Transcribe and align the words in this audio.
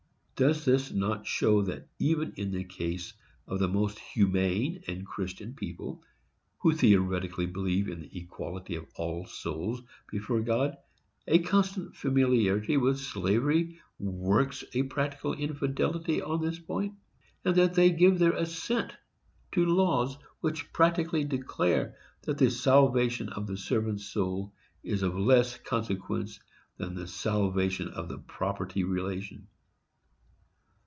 Does 0.43 0.65
this 0.65 0.89
not 0.91 1.27
show 1.27 1.61
that, 1.61 1.87
even 1.99 2.33
in 2.35 2.67
case 2.67 3.13
of 3.45 3.59
the 3.59 3.67
most 3.67 3.99
humane 3.99 4.83
and 4.87 5.05
Christian 5.05 5.53
people, 5.53 6.03
who 6.57 6.71
theoretically 6.73 7.45
believe 7.45 7.87
in 7.87 7.99
the 8.01 8.17
equality 8.17 8.73
of 8.75 8.87
all 8.95 9.27
souls 9.27 9.83
before 10.09 10.41
God, 10.41 10.77
a 11.27 11.37
constant 11.37 11.95
familiarity 11.95 12.75
with 12.75 12.99
slavery 12.99 13.77
works 13.99 14.63
a 14.73 14.81
practical 14.81 15.35
infidelity 15.35 16.23
on 16.23 16.41
this 16.41 16.57
point; 16.57 16.95
and 17.45 17.55
that 17.55 17.75
they 17.75 17.91
give 17.91 18.17
their 18.17 18.33
assent 18.33 18.93
to 19.51 19.63
laws 19.63 20.17
which 20.39 20.73
practically 20.73 21.23
declare 21.23 21.95
that 22.23 22.39
the 22.39 22.49
salvation 22.49 23.29
of 23.29 23.45
the 23.45 23.57
servant's 23.57 24.05
soul 24.07 24.55
is 24.81 25.03
of 25.03 25.13
less 25.15 25.59
consequence 25.59 26.39
than 26.77 26.95
the 26.95 27.07
salvation 27.07 27.89
of 27.89 28.09
the 28.09 28.17
property 28.17 28.83
relation? 28.83 29.45